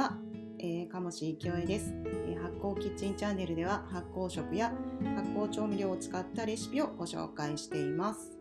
[0.00, 0.14] は、
[0.58, 1.92] えー、鴨志清江です、
[2.26, 4.72] えー、発酵キッチンチャンネルでは発酵食や
[5.14, 8.32] 発酵調味料を使ったレシピをご紹介しています、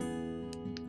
[0.00, 0.02] え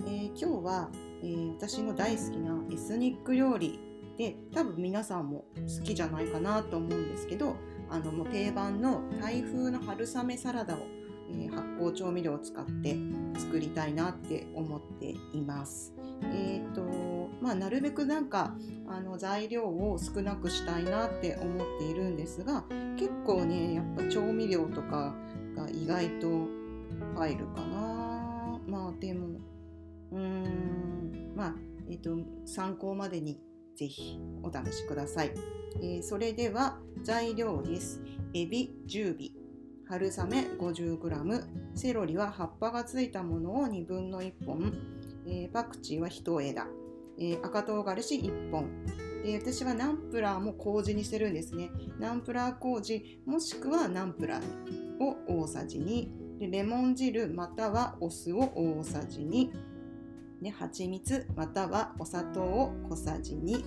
[0.08, 0.90] ー、今日は、
[1.22, 3.82] えー、私の大好きなエスニック料理
[4.18, 7.58] で多分皆さんも好きじゃないかなと思うんですけど
[7.90, 10.78] あのもう定番のタイ風の春雨サラダを、
[11.36, 12.96] え発酵調味料を使って
[13.38, 15.94] 作りたいなって思っています。
[16.24, 18.56] えーとまあ、なるべくなんか
[18.88, 22.64] あの材料を少なくしたいなって思っているんですが
[22.98, 25.16] 結構ねやっぱ調味料とか
[25.56, 26.48] が意外と
[27.16, 28.60] 入るかな。
[28.68, 29.40] まあでも
[30.12, 31.56] うーんまあ
[31.90, 33.40] えっ、ー、と参考までに
[33.76, 35.32] ぜひお試しください、
[35.78, 38.02] えー、それでは材料です。
[38.34, 39.42] エビ10尾。
[39.88, 41.44] 春雨 50g
[41.76, 44.74] セロリは葉っぱがついたものを1分の1本。
[45.28, 46.68] えー、パクチーは1枝、
[47.22, 48.68] えー、赤唐辛子1本。
[49.24, 51.70] で私はナンプラーも麹にしてるんですね。
[52.00, 59.52] ナンプラー麹もしくはナンプラーを大さじ2でレモン汁またはお酢を大さじ2
[60.42, 63.64] で蜂蜜またはお砂糖を小さじ2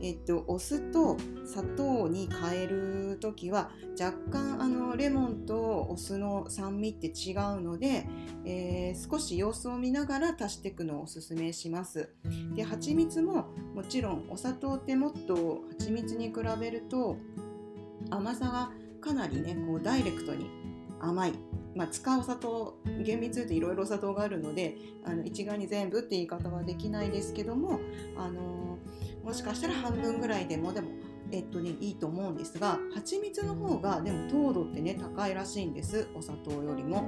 [0.00, 8.06] えっと、お酢と砂糖に変える時は若干あのレモンとお酢の酸味って違うので、
[8.44, 12.10] えー、少し様子を見ながら足していくのをおすすめします。
[12.54, 17.16] で蜂蜜ももちろんお砂糖ってもっと蜂蜜に比べると
[18.10, 20.46] 甘さがかなりねこうダイレクトに
[21.00, 21.32] 甘い
[21.78, 27.78] まあ、使う砂糖厳密に言うといろいろ砂糖があるのであの一概に全部って言い方はできないですけども、
[28.16, 28.78] あの
[29.22, 30.88] もしかしたら半分ぐらいでもでも
[31.30, 37.06] えっとね、いいと思うんですが蜂蜜の方がでも糖度ってね高いらしいんですお砂糖よりも、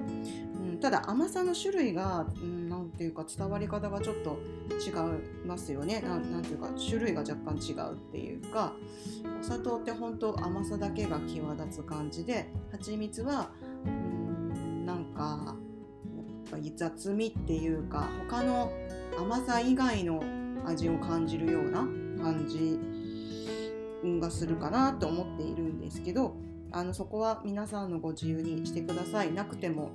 [0.63, 4.39] うん、ただ甘さの種類が、うん、ていうか伝わり方がちょっと
[4.79, 6.03] 違いますよね。
[6.03, 8.75] なんていうか種類が若干違うっていうか
[9.41, 13.51] お砂糖って本当甘さだけが際立つ感じで蜂蜜は、
[15.21, 15.55] か
[16.53, 18.73] やっぱ雑味っていうか他の
[19.19, 20.23] 甘さ以外の
[20.65, 21.81] 味を感じるような
[22.23, 22.79] 感じ
[24.19, 26.35] がするかなと思っているんですけど
[26.73, 29.33] あのそこは皆さんのご自由にしてください。
[29.33, 29.91] なくても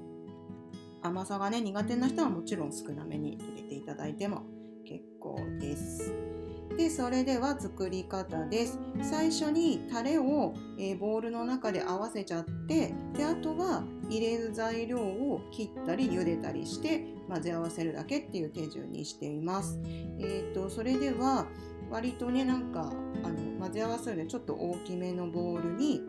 [1.01, 4.43] 甘さがね苦手な人はもちろん少なめに入れていただいても
[4.85, 6.34] 結構です。
[6.77, 8.79] でそれでは作り方です。
[9.01, 19.79] 最初にタレを、えー、ボウルの中で合わせちゃってであとは入れる材料を切ったり茹でたりして混ぜ合わせるだけっていう手順にしています。
[20.19, 21.47] えーとそれでは
[21.89, 22.91] 割とねなんか
[23.23, 26.01] あの混ぜ合わせるのでちょっと大きめのボウルに、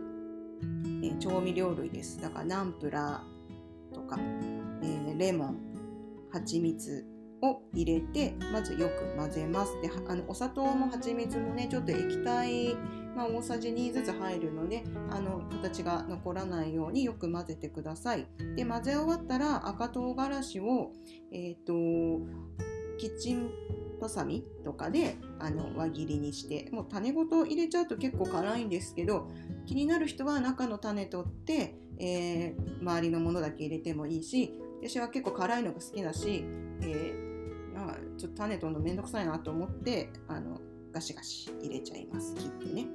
[1.02, 2.20] えー、調味料類です。
[2.20, 4.18] だからナンプラーとか、
[4.82, 5.58] えー、レモン
[6.32, 7.06] 蜂蜜
[7.42, 9.80] を入れてまずよく混ぜます。
[9.82, 12.74] であのお砂糖も蜂蜜もねちょっと液体、
[13.14, 18.26] まあ、大さじ2ずつ入るのであの形が残らないようによく混ぜてください。
[18.56, 20.92] で混ぜ終わったら赤唐辛子を
[21.32, 22.26] えっ、ー、と
[22.98, 23.50] キッチン
[24.00, 29.28] バサミとかであの輪切りにしてもう種ごと入れちゃうと結構辛いんですけど
[29.66, 36.44] 気になる人は中の種取って、えー、周りのものだけ入れてもいいし私は結構辛いのが好きだし、
[36.82, 37.25] えー、
[37.90, 40.60] あ、ちょっと種取るのめんどくさいなと思ってあの
[40.92, 42.34] ガシガシ入れちゃいます。
[42.34, 42.86] 切ってね。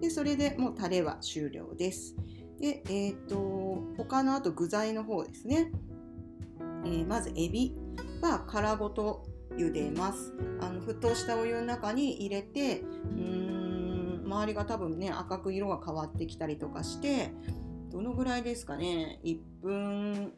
[0.00, 2.16] でそれでもうタレは終了です。
[2.60, 5.70] でえっ、ー、と他のあと具材の方ですね、
[6.84, 7.74] えー、まずエビ
[8.22, 9.24] は殻ごと
[9.56, 10.32] 茹でます。
[10.60, 17.32] あの沸騰したお湯の中に入れてうーん周りが多分ね赤く色が変わってきたりとかして
[17.90, 19.20] どのぐらいですかね。
[19.24, 20.32] 1分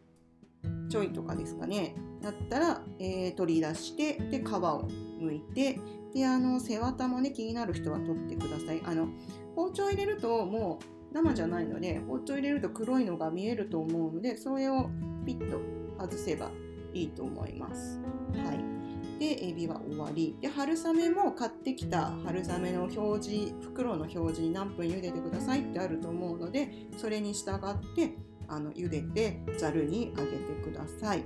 [0.89, 1.95] ちょいとかですかね。
[2.23, 4.89] だったら、えー、取り出してで皮を
[5.21, 5.79] 剥いて
[6.15, 8.83] であの背わたもね気になる人は取ってください。
[8.85, 9.09] あの
[9.55, 14.91] 包丁入れるともう生じゃないので包丁入れると黒いのが見えると思うのでそれを
[15.25, 15.61] ピッと
[15.99, 16.51] 外せば
[16.95, 18.01] いいと思います。
[18.45, 18.79] はい。
[19.19, 20.37] でエビは終わり。
[20.41, 28.15] で春雨も買ってきた春雨の表示袋の表示に何分茹でてくださいってあると思うのでそれに従って
[28.49, 31.25] あの茹でてざるにあげてください。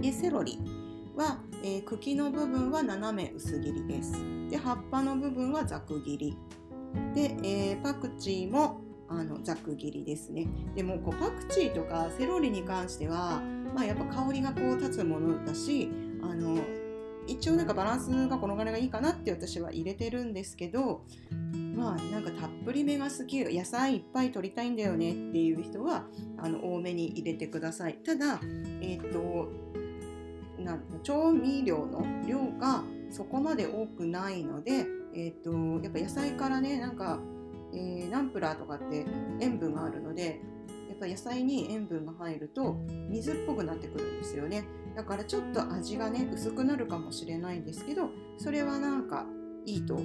[0.00, 0.58] でセロリ
[1.16, 4.12] は、えー、茎の部分は斜め薄切りです。
[4.50, 6.38] で葉っぱの部分はざく切り。
[7.14, 10.46] で、えー、パクチーもあのざく切りですね。
[10.74, 13.42] でもこうパクチーとかセロリに関しては、
[13.74, 15.90] まあ、やっぱ香りがこう立つものだし
[16.22, 16.58] あの
[17.30, 21.04] 一応なんかバランスがこのぐらいがいいかなって私は入れてるんですけど
[21.74, 26.04] まあなんかたっぷりめが好き野菜いっぱい取りたいんだよねっていう人は
[26.38, 27.94] あの多めに入れてください。
[28.04, 28.40] ただ
[28.80, 29.48] えっ、ー、と
[30.58, 37.18] な調味料の量がそこまで多くないのでえーと、やっぱ野菜からねなんか、
[37.72, 39.04] えー、ナンプラーとかって
[39.40, 40.40] 塩分があるので
[40.88, 42.76] やっぱ野菜に塩分が入ると
[43.08, 44.64] 水っぽくなってくるんですよね。
[44.94, 49.26] だからちょっと味がね薄くなるかもしれないんですけどそれはなんか
[49.66, 50.04] いいとあの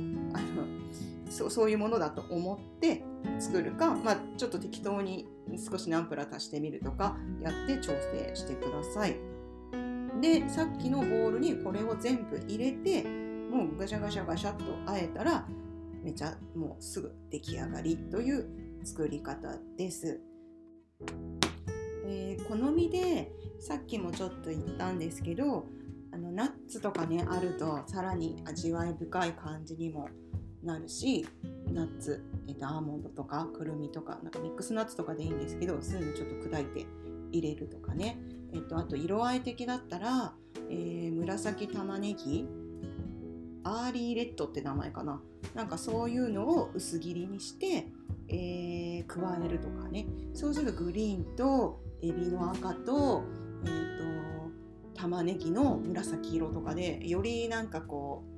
[1.30, 3.04] そうそういうものだと思って
[3.40, 5.28] 作るか、まあ、ちょっと適当に
[5.70, 9.16] 少しナンプラー足してみるとかやって調整してください。
[10.22, 15.46] でさっきのボウルにこれを全部入れてもうガシャガシャガシャっとあえたら
[16.04, 18.48] めちゃもうすぐ出来上がりという
[18.84, 20.22] 作り方です。
[22.08, 25.68] えー、好みでさっきもちょっと言ったんですけど
[26.12, 30.10] あのナッツとかねあるとさらに味わい深い感じにも
[30.64, 31.28] なるし
[31.72, 36.86] ナッツ、えーと、アーモンドとかくるみとかなんかミックスナッツとかでいいんですけどそういうのちょっと砕いて
[37.32, 38.18] 入れるとかね、
[38.54, 40.34] えーと、あと色合い的だったら、
[40.70, 42.48] えー、紫玉ねぎ
[43.66, 45.20] アーリーレッドって名前かな。
[45.56, 47.88] なんかそういうのを薄切りにして、
[48.28, 50.06] えー、加えるとかね。
[50.36, 53.24] そうするとグリーンとエビの赤と,、
[53.66, 53.98] えー
[54.94, 58.36] と玉ねぎの紫色とかでよりなんかこう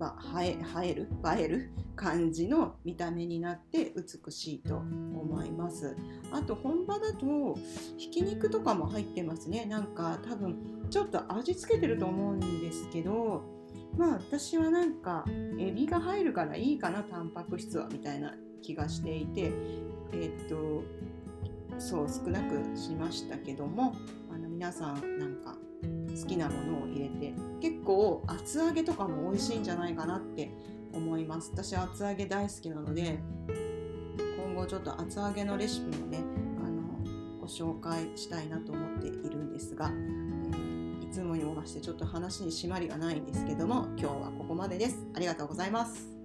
[0.00, 1.08] まあ、映える
[1.38, 5.94] 映える感じの見た目になって美しいと思います。
[6.32, 7.58] あと本場だと
[7.98, 9.66] ひき肉とかも入ってますね。
[9.66, 13.44] なんか多分ちょっと味付けてると思うんですけど
[13.98, 15.26] まあ私はなんか
[15.58, 19.52] エビが入るからいいかなタンパク質はみたいな気がしていて
[20.12, 20.82] えー、っと
[21.80, 23.96] そう少なくしましたけども
[24.32, 25.56] あの皆さんなんか
[26.20, 30.52] 好きなものを入れて結構厚揚げとかも美味しいんじゃないかなって
[30.92, 31.50] 思います。
[31.54, 33.18] 私厚揚げ大好きなので
[34.36, 36.18] 今後ちょっと厚揚げのレシピもね
[36.58, 36.82] あの
[37.40, 45.06] ご紹介したいなと思っているんですが、えー、いつもにも増してちょっと話に締まりがないんですけども今日はここまでです。
[45.14, 46.19] ありがとうございます。